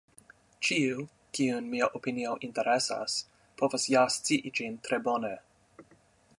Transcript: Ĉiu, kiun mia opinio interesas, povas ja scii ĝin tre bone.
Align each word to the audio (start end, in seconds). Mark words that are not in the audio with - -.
Ĉiu, 0.67 1.03
kiun 1.39 1.67
mia 1.73 1.89
opinio 1.99 2.33
interesas, 2.49 3.19
povas 3.63 3.85
ja 3.97 4.05
scii 4.17 4.55
ĝin 4.61 4.81
tre 4.89 5.03
bone. 5.09 5.35